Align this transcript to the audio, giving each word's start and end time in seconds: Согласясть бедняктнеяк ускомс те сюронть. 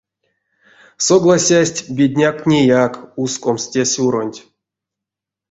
Согласясть 1.07 1.79
бедняктнеяк 1.95 2.93
ускомс 3.23 3.63
те 3.71 3.81
сюронть. 3.93 4.39